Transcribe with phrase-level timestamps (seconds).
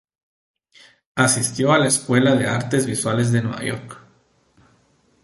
[1.13, 3.99] Asistió a la Escuela de Artes Visuales de Nueva York.